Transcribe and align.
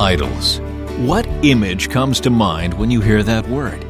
Idols. 0.00 0.60
What 0.98 1.26
image 1.42 1.90
comes 1.90 2.20
to 2.20 2.30
mind 2.30 2.72
when 2.74 2.88
you 2.88 3.00
hear 3.00 3.24
that 3.24 3.48
word? 3.48 3.84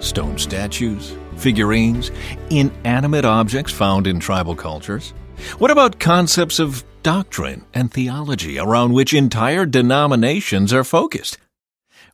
Stone 0.00 0.36
statues, 0.36 1.16
figurines, 1.36 2.10
inanimate 2.50 3.24
objects 3.24 3.72
found 3.72 4.06
in 4.06 4.20
tribal 4.20 4.54
cultures? 4.54 5.14
What 5.56 5.70
about 5.70 5.98
concepts 5.98 6.58
of 6.58 6.84
doctrine 7.02 7.64
and 7.72 7.90
theology 7.90 8.58
around 8.58 8.92
which 8.92 9.14
entire 9.14 9.64
denominations 9.64 10.70
are 10.74 10.84
focused? 10.84 11.38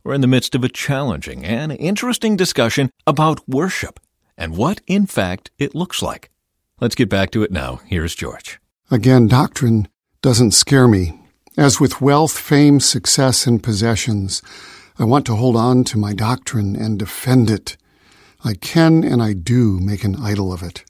We're 0.04 0.14
in 0.14 0.20
the 0.20 0.28
midst 0.28 0.54
of 0.54 0.62
a 0.62 0.68
challenging 0.68 1.44
and 1.44 1.72
interesting 1.72 2.36
discussion 2.36 2.90
about 3.04 3.48
worship 3.48 3.98
and 4.36 4.56
what, 4.56 4.80
in 4.86 5.06
fact, 5.06 5.50
it 5.58 5.74
looks 5.74 6.02
like. 6.02 6.30
Let's 6.80 6.94
get 6.94 7.08
back 7.08 7.32
to 7.32 7.42
it 7.42 7.50
now. 7.50 7.80
Here's 7.86 8.14
George. 8.14 8.60
Again, 8.92 9.26
doctrine 9.26 9.88
doesn't 10.22 10.52
scare 10.52 10.86
me. 10.86 11.23
As 11.56 11.78
with 11.78 12.00
wealth, 12.00 12.36
fame, 12.36 12.80
success, 12.80 13.46
and 13.46 13.62
possessions, 13.62 14.42
I 14.98 15.04
want 15.04 15.24
to 15.26 15.36
hold 15.36 15.54
on 15.54 15.84
to 15.84 15.98
my 15.98 16.12
doctrine 16.12 16.74
and 16.74 16.98
defend 16.98 17.48
it. 17.48 17.76
I 18.42 18.54
can 18.54 19.04
and 19.04 19.22
I 19.22 19.34
do 19.34 19.78
make 19.78 20.02
an 20.02 20.16
idol 20.16 20.52
of 20.52 20.64
it. 20.64 20.84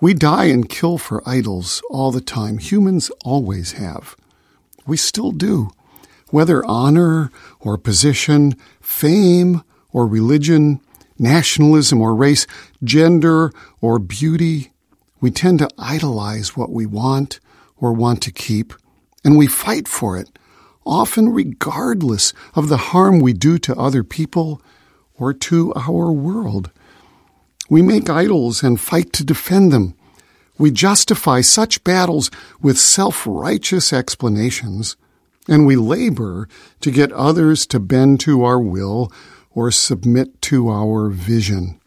We 0.00 0.14
die 0.14 0.46
and 0.46 0.66
kill 0.66 0.96
for 0.96 1.22
idols 1.28 1.82
all 1.90 2.12
the 2.12 2.22
time. 2.22 2.56
Humans 2.56 3.10
always 3.26 3.72
have. 3.72 4.16
We 4.86 4.96
still 4.96 5.32
do. 5.32 5.68
Whether 6.30 6.64
honor 6.64 7.30
or 7.60 7.76
position, 7.76 8.56
fame 8.80 9.62
or 9.92 10.06
religion, 10.06 10.80
nationalism 11.18 12.00
or 12.00 12.14
race, 12.14 12.46
gender 12.82 13.52
or 13.82 13.98
beauty, 13.98 14.72
we 15.20 15.30
tend 15.30 15.58
to 15.58 15.68
idolize 15.78 16.56
what 16.56 16.70
we 16.70 16.86
want 16.86 17.38
or 17.76 17.92
want 17.92 18.22
to 18.22 18.32
keep 18.32 18.72
and 19.24 19.36
we 19.36 19.46
fight 19.46 19.86
for 19.86 20.16
it, 20.16 20.38
often 20.84 21.28
regardless 21.28 22.32
of 22.54 22.68
the 22.68 22.76
harm 22.76 23.20
we 23.20 23.32
do 23.32 23.58
to 23.58 23.76
other 23.76 24.02
people 24.02 24.60
or 25.14 25.32
to 25.32 25.72
our 25.74 26.10
world. 26.10 26.70
We 27.68 27.82
make 27.82 28.08
idols 28.08 28.62
and 28.62 28.80
fight 28.80 29.12
to 29.14 29.24
defend 29.24 29.72
them. 29.72 29.94
We 30.58 30.70
justify 30.70 31.40
such 31.42 31.84
battles 31.84 32.30
with 32.60 32.78
self 32.78 33.26
righteous 33.26 33.92
explanations, 33.92 34.96
and 35.48 35.66
we 35.66 35.76
labor 35.76 36.48
to 36.80 36.90
get 36.90 37.12
others 37.12 37.66
to 37.68 37.80
bend 37.80 38.20
to 38.20 38.44
our 38.44 38.58
will 38.60 39.12
or 39.50 39.70
submit 39.70 40.40
to 40.42 40.68
our 40.68 41.08
vision. 41.08 41.80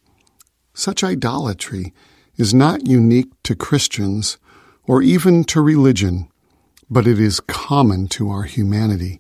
Such 0.74 1.04
idolatry 1.04 1.94
is 2.38 2.54
not 2.54 2.88
unique 2.88 3.32
to 3.44 3.56
Christians 3.56 4.38
or 4.86 5.02
even 5.02 5.44
to 5.46 5.62
religion 5.62 6.30
but 6.94 7.08
it 7.08 7.20
is 7.20 7.40
common 7.40 8.08
to 8.08 8.30
our 8.30 8.44
humanity. 8.44 9.20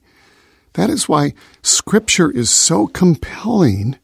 That 0.73 0.89
is 0.89 1.09
why 1.09 1.33
Scripture 1.63 2.29
is 2.29 2.51
so 2.51 2.87
compelling 2.87 3.97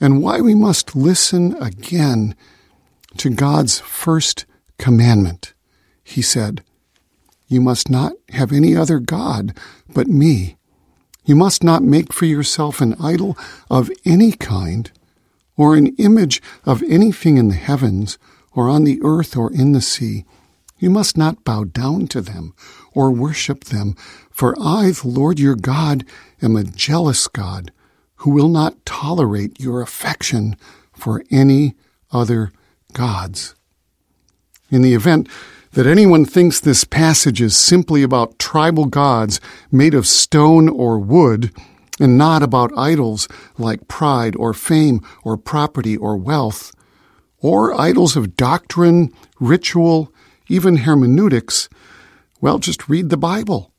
and 0.00 0.22
why 0.22 0.40
we 0.40 0.54
must 0.54 0.94
listen 0.94 1.54
again 1.62 2.36
to 3.16 3.30
God's 3.30 3.80
first 3.80 4.44
commandment. 4.78 5.54
He 6.04 6.20
said, 6.20 6.62
You 7.48 7.62
must 7.62 7.90
not 7.90 8.12
have 8.30 8.52
any 8.52 8.76
other 8.76 8.98
God 8.98 9.56
but 9.88 10.08
me. 10.08 10.56
You 11.24 11.36
must 11.36 11.64
not 11.64 11.82
make 11.82 12.12
for 12.12 12.26
yourself 12.26 12.80
an 12.80 12.94
idol 13.00 13.36
of 13.70 13.90
any 14.04 14.32
kind, 14.32 14.90
or 15.56 15.74
an 15.74 15.88
image 15.96 16.42
of 16.64 16.82
anything 16.84 17.38
in 17.38 17.48
the 17.48 17.54
heavens, 17.54 18.18
or 18.52 18.68
on 18.68 18.84
the 18.84 19.00
earth, 19.02 19.36
or 19.36 19.52
in 19.52 19.72
the 19.72 19.80
sea. 19.80 20.24
You 20.78 20.90
must 20.90 21.16
not 21.16 21.44
bow 21.44 21.64
down 21.64 22.06
to 22.08 22.20
them 22.20 22.54
or 22.92 23.10
worship 23.10 23.64
them, 23.64 23.96
for 24.30 24.54
I, 24.60 24.90
the 24.90 25.08
Lord 25.08 25.38
your 25.38 25.56
God, 25.56 26.04
am 26.42 26.56
a 26.56 26.64
jealous 26.64 27.28
God 27.28 27.72
who 28.16 28.30
will 28.30 28.48
not 28.48 28.84
tolerate 28.84 29.60
your 29.60 29.80
affection 29.80 30.56
for 30.92 31.24
any 31.30 31.74
other 32.10 32.52
gods. 32.92 33.54
In 34.70 34.82
the 34.82 34.94
event 34.94 35.28
that 35.72 35.86
anyone 35.86 36.24
thinks 36.24 36.58
this 36.58 36.84
passage 36.84 37.40
is 37.40 37.56
simply 37.56 38.02
about 38.02 38.38
tribal 38.38 38.86
gods 38.86 39.40
made 39.70 39.94
of 39.94 40.06
stone 40.06 40.68
or 40.68 40.98
wood, 40.98 41.52
and 41.98 42.18
not 42.18 42.42
about 42.42 42.76
idols 42.76 43.28
like 43.56 43.88
pride 43.88 44.36
or 44.36 44.52
fame 44.52 45.00
or 45.24 45.36
property 45.36 45.96
or 45.96 46.16
wealth, 46.16 46.74
or 47.38 47.78
idols 47.78 48.16
of 48.16 48.36
doctrine, 48.36 49.12
ritual, 49.40 50.12
even 50.48 50.78
hermeneutics, 50.78 51.68
well, 52.40 52.58
just 52.58 52.88
read 52.88 53.10
the 53.10 53.16
Bible. 53.16 53.72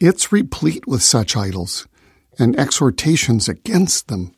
It's 0.00 0.32
replete 0.32 0.86
with 0.86 1.02
such 1.02 1.36
idols 1.36 1.86
and 2.38 2.58
exhortations 2.58 3.48
against 3.48 4.08
them. 4.08 4.32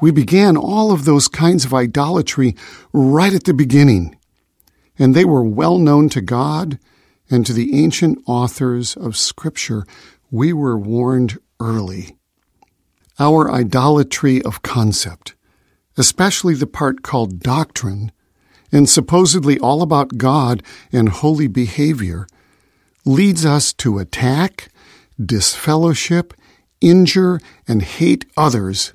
We 0.00 0.10
began 0.10 0.56
all 0.56 0.92
of 0.92 1.04
those 1.04 1.28
kinds 1.28 1.64
of 1.64 1.74
idolatry 1.74 2.56
right 2.92 3.34
at 3.34 3.44
the 3.44 3.54
beginning, 3.54 4.16
and 4.98 5.14
they 5.14 5.24
were 5.24 5.44
well 5.44 5.78
known 5.78 6.08
to 6.10 6.20
God 6.20 6.78
and 7.30 7.44
to 7.46 7.52
the 7.52 7.82
ancient 7.82 8.18
authors 8.26 8.96
of 8.96 9.16
Scripture. 9.16 9.84
We 10.30 10.52
were 10.52 10.78
warned 10.78 11.38
early. 11.60 12.16
Our 13.18 13.50
idolatry 13.50 14.42
of 14.42 14.62
concept, 14.62 15.34
especially 15.96 16.54
the 16.54 16.66
part 16.66 17.02
called 17.02 17.40
doctrine, 17.40 18.12
and 18.72 18.88
supposedly 18.88 19.58
all 19.58 19.82
about 19.82 20.16
God 20.18 20.62
and 20.92 21.08
holy 21.08 21.48
behavior, 21.48 22.26
leads 23.04 23.44
us 23.44 23.72
to 23.74 23.98
attack, 23.98 24.68
disfellowship, 25.24 26.34
injure, 26.80 27.40
and 27.66 27.82
hate 27.82 28.24
others 28.36 28.92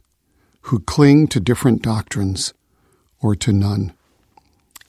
who 0.62 0.80
cling 0.80 1.28
to 1.28 1.40
different 1.40 1.82
doctrines 1.82 2.54
or 3.22 3.36
to 3.36 3.52
none. 3.52 3.94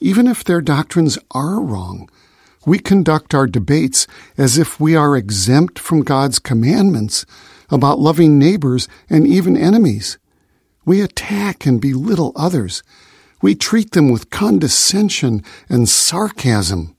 Even 0.00 0.26
if 0.26 0.44
their 0.44 0.60
doctrines 0.60 1.18
are 1.30 1.60
wrong, 1.60 2.08
we 2.66 2.78
conduct 2.78 3.34
our 3.34 3.46
debates 3.46 4.06
as 4.36 4.58
if 4.58 4.80
we 4.80 4.96
are 4.96 5.16
exempt 5.16 5.78
from 5.78 6.02
God's 6.02 6.38
commandments 6.38 7.24
about 7.70 7.98
loving 7.98 8.38
neighbors 8.38 8.88
and 9.08 9.26
even 9.26 9.56
enemies. 9.56 10.18
We 10.84 11.00
attack 11.00 11.64
and 11.66 11.80
belittle 11.80 12.32
others 12.36 12.82
we 13.42 13.54
treat 13.54 13.92
them 13.92 14.10
with 14.10 14.30
condescension 14.30 15.42
and 15.68 15.88
sarcasm, 15.88 16.96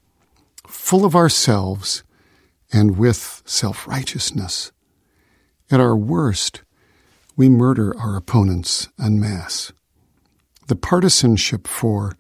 full 0.68 1.06
of 1.06 1.16
ourselves 1.16 2.04
and 2.72 2.98
with 2.98 3.42
self 3.46 3.88
righteousness. 3.88 4.72
At 5.72 5.80
our 5.80 5.96
worst, 5.96 6.62
we 7.36 7.50
murder 7.50 7.98
our 7.98 8.16
opponents 8.16 8.90
en 9.00 9.20
masse. 9.20 9.72
The 10.68 10.76
partisanship 10.76 11.68
for 11.68 12.18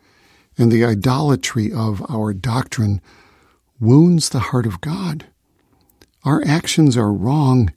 and 0.57 0.71
the 0.71 0.83
idolatry 0.83 1.71
of 1.71 2.03
our 2.09 2.33
doctrine 2.33 3.01
wounds 3.79 4.29
the 4.29 4.39
heart 4.39 4.65
of 4.65 4.81
God. 4.81 5.25
Our 6.23 6.43
actions 6.45 6.97
are 6.97 7.13
wrong, 7.13 7.71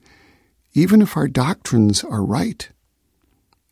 even 0.72 1.02
if 1.02 1.16
our 1.16 1.28
doctrines 1.28 2.02
are 2.02 2.24
right. 2.24 2.68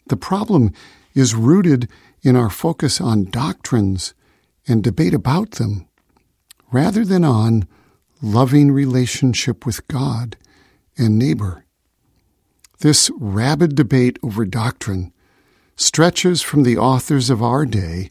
The 0.08 0.16
problem 0.16 0.72
is 1.14 1.34
rooted 1.34 1.88
in 2.22 2.36
our 2.36 2.50
focus 2.50 3.00
on 3.00 3.24
doctrines 3.24 4.14
and 4.66 4.82
debate 4.82 5.14
about 5.14 5.52
them, 5.52 5.86
rather 6.70 7.04
than 7.04 7.24
on 7.24 7.66
loving 8.20 8.72
relationship 8.72 9.64
with 9.64 9.86
God 9.88 10.36
and 10.96 11.18
neighbor. 11.18 11.64
This 12.80 13.10
rabid 13.18 13.74
debate 13.74 14.18
over 14.22 14.44
doctrine 14.44 15.12
stretches 15.76 16.42
from 16.42 16.64
the 16.64 16.76
authors 16.76 17.30
of 17.30 17.42
our 17.42 17.64
day 17.64 18.10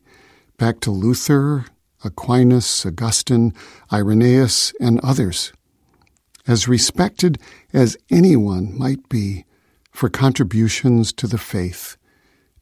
back 0.58 0.80
to 0.82 0.92
Luther, 0.92 1.66
Aquinas, 2.04 2.86
Augustine, 2.86 3.54
Irenaeus, 3.92 4.74
and 4.80 5.00
others. 5.02 5.54
As 6.48 6.68
respected 6.68 7.40
as 7.74 7.98
anyone 8.10 8.78
might 8.78 9.08
be 9.10 9.46
for 9.92 10.10
contributions 10.10 11.12
to 11.14 11.28
the 11.28 11.38
faith, 11.38 11.98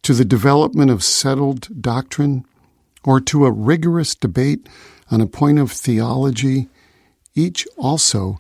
to 0.06 0.14
the 0.14 0.24
development 0.24 0.92
of 0.92 1.04
settled 1.04 1.82
doctrine, 1.82 2.46
or 3.04 3.20
to 3.20 3.44
a 3.44 3.52
rigorous 3.52 4.14
debate 4.14 4.70
on 5.10 5.20
a 5.20 5.26
point 5.26 5.58
of 5.58 5.72
theology, 5.72 6.70
each 7.34 7.68
also 7.76 8.40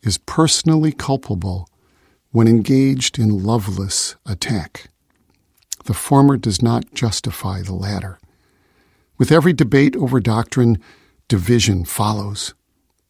is 0.00 0.16
personally 0.16 0.90
culpable 0.90 1.68
when 2.30 2.48
engaged 2.48 3.18
in 3.18 3.44
loveless 3.44 4.16
attack. 4.24 4.88
The 5.84 5.92
former 5.92 6.38
does 6.38 6.62
not 6.62 6.94
justify 6.94 7.60
the 7.60 7.74
latter. 7.74 8.18
With 9.18 9.30
every 9.30 9.52
debate 9.52 9.94
over 9.94 10.18
doctrine, 10.18 10.78
division 11.28 11.84
follows. 11.84 12.54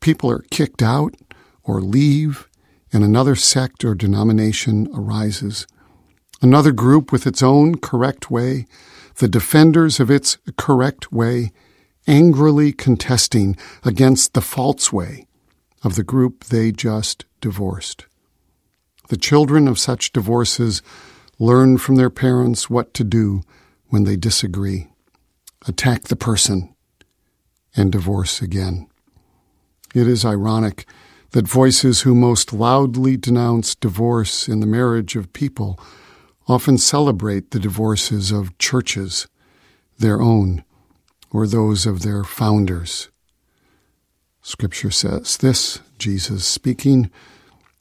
People 0.00 0.28
are 0.28 0.44
kicked 0.50 0.82
out 0.82 1.14
or 1.62 1.80
leave, 1.80 2.48
and 2.92 3.04
another 3.04 3.36
sect 3.36 3.84
or 3.84 3.94
denomination 3.94 4.88
arises. 4.92 5.68
Another 6.42 6.72
group 6.72 7.12
with 7.12 7.24
its 7.24 7.40
own 7.40 7.76
correct 7.76 8.28
way, 8.28 8.66
the 9.16 9.28
defenders 9.28 10.00
of 10.00 10.10
its 10.10 10.38
correct 10.56 11.12
way, 11.12 11.52
angrily 12.08 12.72
contesting 12.72 13.56
against 13.84 14.34
the 14.34 14.40
false 14.40 14.92
way 14.92 15.28
of 15.84 15.94
the 15.94 16.02
group 16.02 16.44
they 16.44 16.72
just 16.72 17.24
divorced. 17.40 18.06
The 19.08 19.16
children 19.16 19.68
of 19.68 19.78
such 19.78 20.12
divorces 20.12 20.82
learn 21.38 21.78
from 21.78 21.94
their 21.94 22.10
parents 22.10 22.68
what 22.68 22.92
to 22.94 23.04
do 23.04 23.42
when 23.86 24.02
they 24.02 24.16
disagree. 24.16 24.88
Attack 25.68 26.04
the 26.04 26.16
person 26.16 26.74
and 27.76 27.92
divorce 27.92 28.42
again. 28.42 28.88
It 29.94 30.08
is 30.08 30.24
ironic 30.24 30.88
that 31.30 31.46
voices 31.46 32.00
who 32.00 32.16
most 32.16 32.52
loudly 32.52 33.16
denounce 33.16 33.76
divorce 33.76 34.48
in 34.48 34.58
the 34.58 34.66
marriage 34.66 35.14
of 35.14 35.32
people 35.32 35.78
often 36.48 36.78
celebrate 36.78 37.50
the 37.50 37.60
divorces 37.60 38.30
of 38.30 38.56
churches, 38.58 39.28
their 39.98 40.20
own, 40.20 40.64
or 41.30 41.46
those 41.46 41.86
of 41.86 42.02
their 42.02 42.24
founders. 42.24 43.08
Scripture 44.42 44.90
says 44.90 45.36
this, 45.36 45.80
Jesus 45.98 46.44
speaking, 46.44 47.10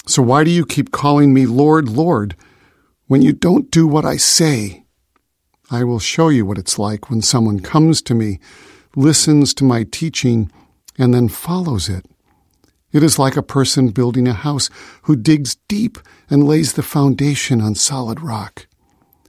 So 0.05 0.21
why 0.21 0.43
do 0.43 0.51
you 0.51 0.65
keep 0.65 0.91
calling 0.91 1.33
me 1.33 1.45
Lord, 1.45 1.89
Lord, 1.89 2.35
when 3.07 3.21
you 3.21 3.33
don't 3.33 3.71
do 3.71 3.87
what 3.87 4.05
I 4.05 4.17
say? 4.17 4.83
I 5.71 5.83
will 5.83 5.99
show 5.99 6.29
you 6.29 6.45
what 6.45 6.57
it's 6.57 6.77
like 6.77 7.09
when 7.09 7.21
someone 7.21 7.61
comes 7.61 8.01
to 8.03 8.13
me, 8.13 8.39
listens 8.95 9.53
to 9.55 9.63
my 9.63 9.83
teaching, 9.83 10.51
and 10.99 11.13
then 11.13 11.29
follows 11.29 11.89
it. 11.89 12.05
It 12.91 13.03
is 13.03 13.17
like 13.17 13.37
a 13.37 13.43
person 13.43 13.89
building 13.89 14.27
a 14.27 14.33
house 14.33 14.69
who 15.03 15.15
digs 15.15 15.55
deep 15.67 15.97
and 16.29 16.47
lays 16.47 16.73
the 16.73 16.83
foundation 16.83 17.61
on 17.61 17.75
solid 17.75 18.19
rock. 18.19 18.67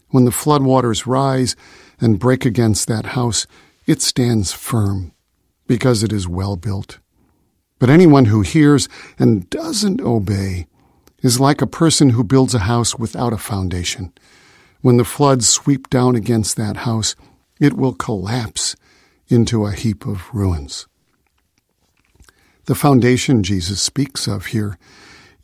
When 0.09 0.25
the 0.25 0.31
floodwaters 0.31 1.07
rise 1.07 1.57
and 2.01 2.19
break 2.19 2.45
against 2.45 2.89
that 2.89 3.07
house, 3.07 3.47
it 3.87 4.03
stands 4.03 4.53
firm 4.53 5.13
because 5.67 6.03
it 6.03 6.13
is 6.13 6.29
well 6.29 6.57
built. 6.57 6.99
But 7.79 7.91
anyone 7.91 8.27
who 8.27 8.43
hears 8.43 8.89
and 9.19 9.49
doesn't 9.49 10.01
obey 10.01 10.67
is 11.23 11.41
like 11.41 11.63
a 11.63 11.67
person 11.67 12.11
who 12.11 12.25
builds 12.25 12.55
a 12.55 12.61
house 12.61 12.97
without 12.97 13.33
a 13.33 13.39
foundation. 13.39 14.13
When 14.83 14.97
the 14.97 15.05
floods 15.05 15.49
sweep 15.49 15.89
down 15.89 16.17
against 16.17 16.57
that 16.57 16.79
house, 16.79 17.15
it 17.61 17.75
will 17.75 17.95
collapse 17.95 18.77
into 19.29 19.65
a 19.65 19.73
heap 19.73 20.05
of 20.05 20.29
ruins. 20.33 20.87
The 22.67 22.75
foundation 22.77 23.43
Jesus 23.43 23.83
speaks 23.83 24.29
of 24.29 24.47
here 24.47 24.79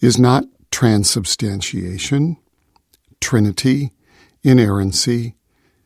is 0.01 0.19
not 0.19 0.45
transubstantiation, 0.71 2.37
Trinity, 3.21 3.93
inerrancy, 4.45 5.35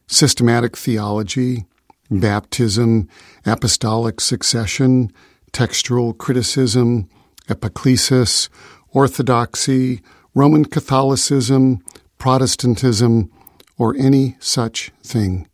systematic 0.07 0.77
theology, 0.77 1.65
baptism, 2.11 3.09
apostolic 3.47 4.21
succession, 4.21 5.11
textual 5.53 6.13
criticism, 6.13 7.09
epiclesis, 7.49 8.51
orthodoxy, 8.91 10.03
Roman 10.35 10.67
Catholicism, 10.67 11.83
Protestantism, 12.19 13.31
or 13.79 13.97
any 13.97 14.37
such 14.39 14.93
thing. 15.03 15.49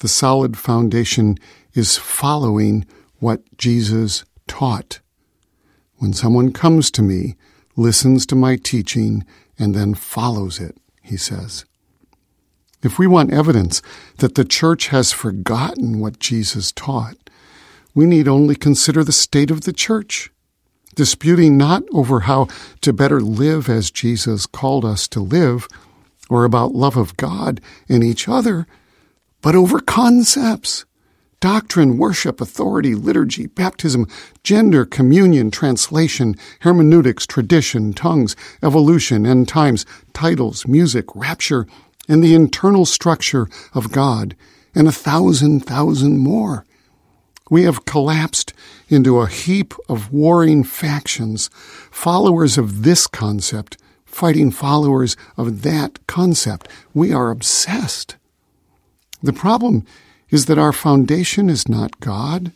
The 0.00 0.08
solid 0.08 0.58
foundation 0.58 1.38
is 1.72 1.96
following 1.96 2.84
what 3.18 3.42
Jesus 3.56 4.24
taught. 4.46 5.00
When 5.96 6.12
someone 6.12 6.52
comes 6.52 6.90
to 6.92 7.02
me, 7.02 7.36
listens 7.76 8.26
to 8.26 8.34
my 8.34 8.56
teaching, 8.56 9.24
and 9.58 9.74
then 9.74 9.94
follows 9.94 10.60
it, 10.60 10.76
he 11.02 11.16
says. 11.16 11.64
If 12.82 12.98
we 12.98 13.06
want 13.06 13.32
evidence 13.32 13.80
that 14.18 14.34
the 14.34 14.44
church 14.44 14.88
has 14.88 15.12
forgotten 15.12 16.00
what 16.00 16.18
Jesus 16.18 16.72
taught, 16.72 17.16
we 17.94 18.04
need 18.04 18.28
only 18.28 18.54
consider 18.54 19.02
the 19.02 19.12
state 19.12 19.50
of 19.50 19.62
the 19.62 19.72
church, 19.72 20.30
disputing 20.94 21.56
not 21.56 21.84
over 21.92 22.20
how 22.20 22.48
to 22.82 22.92
better 22.92 23.20
live 23.20 23.68
as 23.68 23.90
Jesus 23.90 24.46
called 24.46 24.84
us 24.84 25.08
to 25.08 25.20
live, 25.20 25.66
or 26.28 26.44
about 26.44 26.74
love 26.74 26.96
of 26.96 27.16
God 27.16 27.60
and 27.88 28.02
each 28.02 28.28
other, 28.28 28.66
but 29.40 29.54
over 29.54 29.80
concepts 29.80 30.84
doctrine, 31.44 31.98
worship, 31.98 32.40
authority, 32.40 32.94
liturgy, 32.94 33.46
baptism, 33.46 34.08
gender, 34.42 34.86
communion, 34.86 35.50
translation, 35.50 36.34
hermeneutics, 36.60 37.26
tradition, 37.26 37.92
tongues, 37.92 38.34
evolution, 38.62 39.26
end 39.26 39.46
times, 39.46 39.84
titles, 40.14 40.66
music, 40.66 41.04
rapture, 41.14 41.66
and 42.08 42.24
the 42.24 42.34
internal 42.34 42.86
structure 42.86 43.46
of 43.74 43.92
God, 43.92 44.34
and 44.74 44.88
a 44.88 44.92
thousand 44.92 45.66
thousand 45.66 46.16
more. 46.16 46.64
We 47.50 47.64
have 47.64 47.84
collapsed 47.84 48.54
into 48.88 49.20
a 49.20 49.28
heap 49.28 49.74
of 49.86 50.10
warring 50.10 50.64
factions, 50.64 51.50
followers 51.90 52.56
of 52.56 52.84
this 52.84 53.06
concept 53.06 53.76
fighting 54.06 54.50
followers 54.50 55.14
of 55.36 55.60
that 55.60 55.98
concept. 56.06 56.68
We 56.94 57.12
are 57.12 57.30
obsessed. 57.30 58.16
The 59.22 59.32
problem 59.34 59.84
is 60.34 60.46
that 60.46 60.58
our 60.58 60.72
foundation 60.72 61.48
is 61.48 61.68
not 61.68 62.00
God, 62.00 62.50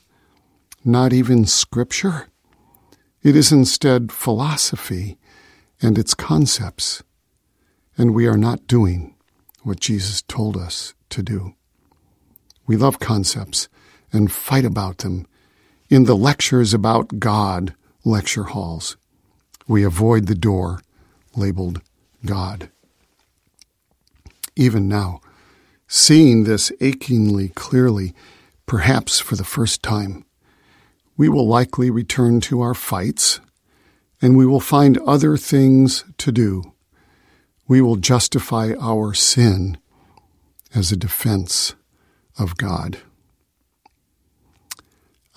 not 0.84 1.12
even 1.12 1.46
Scripture. 1.46 2.26
It 3.22 3.36
is 3.36 3.52
instead 3.52 4.10
philosophy 4.10 5.16
and 5.80 5.96
its 5.96 6.12
concepts, 6.12 7.04
and 7.96 8.16
we 8.16 8.26
are 8.26 8.36
not 8.36 8.66
doing 8.66 9.14
what 9.62 9.78
Jesus 9.78 10.22
told 10.22 10.56
us 10.56 10.92
to 11.10 11.22
do. 11.22 11.54
We 12.66 12.76
love 12.76 12.98
concepts 12.98 13.68
and 14.12 14.32
fight 14.32 14.64
about 14.64 14.98
them 14.98 15.28
in 15.88 16.02
the 16.02 16.16
lectures 16.16 16.74
about 16.74 17.20
God 17.20 17.76
lecture 18.04 18.42
halls. 18.54 18.96
We 19.68 19.84
avoid 19.84 20.26
the 20.26 20.34
door 20.34 20.80
labeled 21.36 21.80
God. 22.26 22.70
Even 24.56 24.88
now, 24.88 25.20
Seeing 25.90 26.44
this 26.44 26.70
achingly 26.82 27.48
clearly, 27.48 28.14
perhaps 28.66 29.18
for 29.18 29.36
the 29.36 29.44
first 29.44 29.82
time, 29.82 30.26
we 31.16 31.30
will 31.30 31.48
likely 31.48 31.90
return 31.90 32.40
to 32.42 32.60
our 32.60 32.74
fights 32.74 33.40
and 34.20 34.36
we 34.36 34.44
will 34.44 34.60
find 34.60 34.98
other 34.98 35.38
things 35.38 36.04
to 36.18 36.30
do. 36.30 36.74
We 37.66 37.80
will 37.80 37.96
justify 37.96 38.74
our 38.78 39.14
sin 39.14 39.78
as 40.74 40.92
a 40.92 40.96
defense 40.96 41.74
of 42.38 42.58
God. 42.58 42.98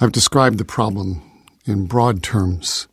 I've 0.01 0.11
described 0.11 0.57
the 0.57 0.65
problem 0.65 1.21
in 1.65 1.85
broad 1.85 2.23
terms, 2.23 2.87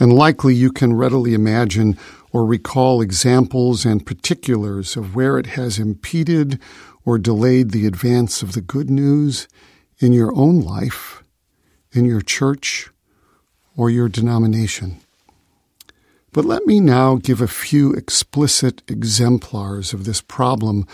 and 0.00 0.12
likely 0.12 0.54
you 0.54 0.72
can 0.72 0.94
readily 0.94 1.34
imagine 1.34 1.98
or 2.32 2.44
recall 2.44 3.00
examples 3.00 3.84
and 3.84 4.06
particulars 4.06 4.96
of 4.96 5.14
where 5.14 5.38
it 5.38 5.46
has 5.46 5.78
impeded 5.78 6.60
or 7.04 7.18
delayed 7.18 7.70
the 7.70 7.86
advance 7.86 8.42
of 8.42 8.52
the 8.52 8.60
good 8.60 8.90
news 8.90 9.48
in 9.98 10.12
your 10.12 10.34
own 10.36 10.60
life, 10.60 11.22
in 11.92 12.04
your 12.04 12.20
church, 12.20 12.90
or 13.76 13.90
your 13.90 14.08
denomination. 14.08 15.00
But 16.32 16.44
let 16.44 16.66
me 16.66 16.80
now 16.80 17.16
give 17.16 17.40
a 17.40 17.48
few 17.48 17.92
explicit 17.92 18.82
exemplars 18.88 19.94
of 19.94 20.04
this 20.04 20.20
problem 20.20 20.86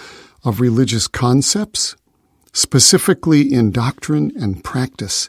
of 0.45 0.61
religious 0.61 1.09
concepts, 1.09 1.97
specifically 2.53 3.53
in 3.53 3.73
doctrine 3.73 4.33
and 4.37 4.63
practice, 4.63 5.29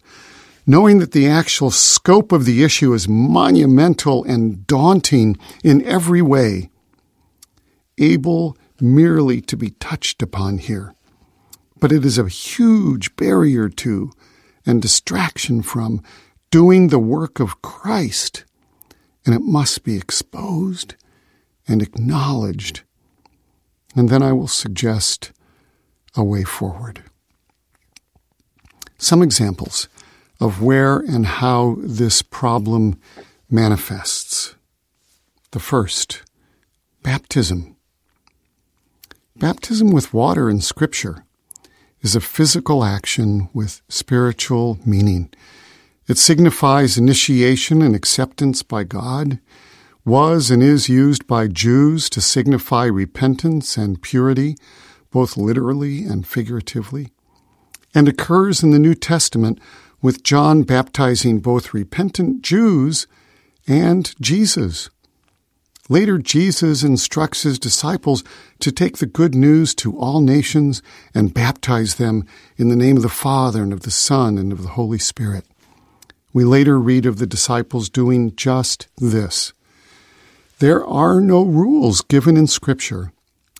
knowing 0.65 1.00
that 1.00 1.12
the 1.12 1.27
actual 1.27 1.72
scope 1.72 2.32
of 2.32 2.46
the 2.46 2.63
issue 2.63 2.93
is 2.93 3.08
monumental 3.08 4.24
and 4.24 4.65
daunting 4.65 5.38
in 5.63 5.84
every 5.86 6.22
way. 6.22 6.70
Able 7.98 8.58
merely 8.79 9.41
to 9.41 9.58
be 9.58 9.72
touched 9.72 10.22
upon 10.22 10.58
here, 10.58 10.93
but 11.79 11.91
it 11.91 12.03
is 12.05 12.17
a 12.17 12.27
huge 12.27 13.15
barrier 13.15 13.70
to 13.70 14.12
and 14.65 14.82
distraction 14.82 15.62
from 15.62 16.01
doing 16.50 16.88
the 16.88 17.00
work 17.00 17.39
of 17.39 17.62
Christ, 17.62 18.46
and 19.25 19.36
it 19.36 19.41
must 19.41 19.84
be 19.84 19.98
exposed 19.98 20.96
and 21.67 21.82
acknowledged. 21.82 22.82
And 23.96 24.10
then 24.10 24.24
I 24.24 24.34
will 24.34 24.48
suggest 24.48 25.32
a 26.15 26.24
way 26.24 26.43
forward. 26.43 27.03
Some 28.98 29.22
examples 29.22 29.88
of 30.40 30.62
where 30.62 30.98
and 31.00 31.25
how 31.25 31.78
this 31.80 32.22
problem 32.22 33.00
manifests. 33.50 34.56
The 35.52 35.60
first, 35.60 36.24
baptism. 37.04 37.75
Baptism 39.36 39.92
with 39.92 40.13
water 40.13 40.50
in 40.50 40.62
Scripture 40.62 41.25
is 42.02 42.16
a 42.16 42.22
physical 42.22 42.84
action 42.84 43.50
with 43.54 43.82
spiritual 43.88 44.80
meaning. 44.86 45.32
It 46.08 46.18
signifies 46.18 46.98
initiation 46.98 47.82
and 47.82 47.96
acceptance 47.96 48.62
by 48.62 48.84
God, 48.84 49.40
was 50.06 50.52
and 50.52 50.62
is 50.62 50.90
used 50.90 51.25
by 51.28 51.48
Jews 51.48 52.10
to 52.10 52.20
signify 52.20 52.86
repentance 52.86 53.78
and 53.78 54.02
purity, 54.02 54.58
both 55.12 55.38
literally 55.38 56.04
and 56.04 56.28
figuratively, 56.28 57.10
and 57.96 58.08
occurs 58.08 58.63
in 58.63 58.72
the 58.72 58.80
New 58.80 58.96
Testament 58.96 59.60
with 60.04 60.22
John 60.22 60.62
baptizing 60.62 61.40
both 61.40 61.74
repentant 61.74 62.44
Jews 62.44 63.08
and 63.66 64.14
Jesus. 64.22 64.92
Later, 65.90 66.18
Jesus 66.18 66.84
instructs 66.84 67.44
his 67.44 67.58
disciples 67.58 68.24
to 68.60 68.72
take 68.72 68.98
the 68.98 69.06
good 69.06 69.34
news 69.34 69.74
to 69.76 69.98
all 69.98 70.22
nations 70.22 70.82
and 71.16 71.34
baptize 71.34 71.96
them 71.96 72.26
in 72.58 72.70
the 72.70 72.76
name 72.76 72.98
of 72.98 73.04
the 73.04 73.10
Father 73.10 73.64
and 73.64 73.74
of 73.74 73.82
the 73.82 73.92
Son 73.92 74.38
and 74.38 74.52
of 74.52 74.62
the 74.62 74.70
Holy 74.70 75.00
Spirit. 75.00 75.46
We 76.34 76.44
later 76.44 76.80
read 76.80 77.06
of 77.06 77.18
the 77.18 77.28
disciples 77.28 77.90
doing 77.90 78.36
just 78.36 78.88
this. 78.98 79.54
There 80.60 80.86
are 80.86 81.22
no 81.22 81.44
rules 81.44 82.02
given 82.02 82.38
in 82.38 82.48
Scripture 82.48 83.14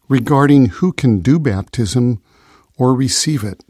regarding 0.10 0.68
who 0.68 0.92
can 0.92 1.20
do 1.20 1.40
baptism 1.40 2.22
or 2.78 2.94
receive 2.94 3.44
it, 3.44 3.64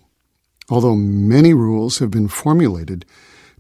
although 0.70 0.96
many 0.96 1.54
rules 1.54 2.00
have 2.00 2.12
been 2.12 2.28
formulated 2.28 3.06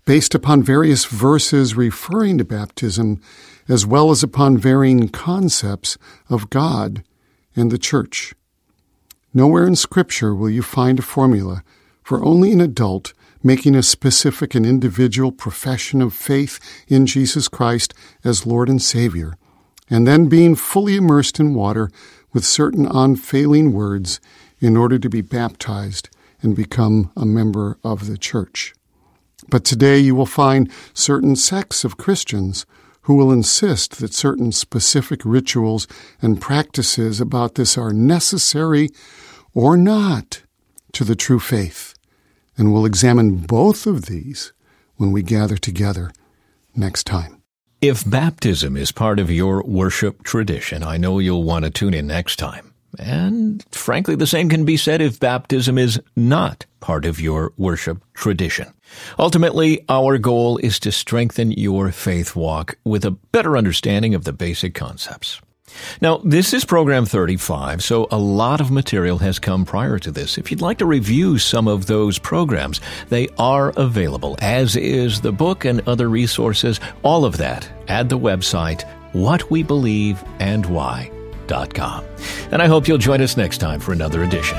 based 0.06 0.36
upon 0.36 0.62
various 0.62 1.06
verses 1.06 1.76
referring 1.76 2.38
to 2.38 2.44
baptism 2.44 3.22
as 3.68 3.86
well 3.86 4.12
as 4.12 4.24
upon 4.24 4.58
varying 4.58 5.08
concepts 5.08 5.98
of 6.30 6.50
God 6.50 7.04
and 7.56 7.72
the 7.72 7.78
church. 7.78 8.34
Nowhere 9.34 9.66
in 9.66 9.76
Scripture 9.76 10.36
will 10.36 10.50
you 10.50 10.62
find 10.62 11.00
a 11.00 11.04
formula 11.04 11.64
for 12.04 12.24
only 12.24 12.52
an 12.52 12.62
adult 12.62 13.14
making 13.42 13.76
a 13.76 13.84
specific 13.84 14.56
and 14.56 14.66
individual 14.66 15.32
profession 15.32 16.02
of 16.02 16.14
faith 16.14 16.60
in 16.88 17.06
Jesus 17.06 17.48
Christ 17.48 17.94
as 18.24 18.46
Lord 18.46 18.70
and 18.70 18.82
Savior, 18.82 19.36
and 19.90 20.08
then 20.08 20.28
being 20.28 20.56
fully 20.56 20.96
immersed 20.96 21.40
in 21.40 21.54
water 21.54 21.90
with 22.32 22.46
certain 22.46 22.86
unfailing 22.86 23.74
words 23.74 24.20
in 24.60 24.78
order 24.78 24.98
to 24.98 25.10
be 25.10 25.22
baptized 25.22 26.10
and 26.44 26.56
become 26.56 27.12
a 27.16 27.26
member 27.26 27.78
of 27.84 28.08
the 28.08 28.18
church. 28.18 28.74
But 29.50 29.66
today 29.66 29.98
you 30.00 30.16
will 30.16 30.26
find 30.26 30.72
certain 30.94 31.36
sects 31.36 31.84
of 31.84 31.98
Christians 31.98 32.66
who 33.02 33.16
will 33.16 33.32
insist 33.32 34.00
that 34.00 34.14
certain 34.14 34.52
specific 34.52 35.22
rituals 35.26 35.88
and 36.22 36.40
practices 36.40 37.20
about 37.20 37.56
this 37.56 37.78
are 37.78 37.92
necessary 37.92 38.90
or 39.54 39.76
not 39.76 40.44
to 40.94 41.04
the 41.04 41.16
true 41.16 41.40
faith. 41.40 41.94
And 42.58 42.72
we'll 42.72 42.86
examine 42.86 43.38
both 43.38 43.86
of 43.86 44.06
these 44.06 44.54
when 44.96 45.12
we 45.12 45.22
gather 45.22 45.58
together 45.58 46.12
next 46.76 47.06
time. 47.06 47.42
If 47.82 48.10
baptism 48.10 48.78
is 48.78 48.94
part 48.94 49.20
of 49.20 49.30
your 49.30 49.62
worship 49.64 50.24
tradition, 50.24 50.84
I 50.84 50.96
know 50.96 51.20
you'll 51.20 51.44
want 51.44 51.66
to 51.66 51.72
tune 51.72 51.94
in 51.94 52.08
next 52.08 52.38
time. 52.38 52.73
And 53.00 53.64
frankly, 53.72 54.16
the 54.16 54.28
same 54.28 54.50
can 54.50 54.66
be 54.66 54.78
said 54.78 55.02
if 55.02 55.20
baptism 55.20 55.78
is 55.78 56.02
not 56.16 56.66
part 56.80 57.06
of 57.06 57.20
your 57.20 57.54
worship 57.58 58.04
tradition. 58.14 58.74
Ultimately, 59.18 59.84
our 59.90 60.18
goal 60.18 60.58
is 60.58 60.80
to 60.80 60.92
strengthen 60.92 61.52
your 61.52 61.92
faith 61.92 62.36
walk 62.36 62.78
with 62.84 63.06
a 63.06 63.12
better 63.12 63.58
understanding 63.58 64.14
of 64.14 64.26
the 64.26 64.34
basic 64.34 64.74
concepts. 64.76 65.42
Now, 66.02 66.18
this 66.18 66.54
is 66.54 66.66
program 66.66 67.06
35, 67.06 67.84
so 67.84 68.08
a 68.12 68.18
lot 68.18 68.62
of 68.62 68.70
material 68.70 69.18
has 69.20 69.40
come 69.40 69.66
prior 69.66 69.98
to 70.00 70.12
this. 70.12 70.38
If 70.38 70.52
you'd 70.52 70.62
like 70.62 70.78
to 70.80 70.86
review 70.86 71.38
some 71.38 71.68
of 71.68 71.86
those 71.86 72.20
programs, 72.20 72.82
they 73.10 73.28
are 73.38 73.74
available, 73.78 74.36
as 74.40 74.76
is 74.76 75.22
the 75.22 75.32
book 75.32 75.66
and 75.66 75.82
other 75.88 76.10
resources, 76.10 76.80
all 77.02 77.26
of 77.26 77.38
that 77.38 77.68
at 77.88 78.10
the 78.10 78.20
website, 78.20 78.84
What 79.14 79.50
We 79.50 79.64
Believe 79.64 80.24
and 80.40 80.66
Why. 80.66 81.13
And 82.52 82.62
I 82.62 82.68
hope 82.68 82.88
you'll 82.88 82.98
join 82.98 83.22
us 83.22 83.38
next 83.38 83.58
time 83.58 83.80
for 83.80 83.94
another 83.94 84.24
edition. 84.24 84.58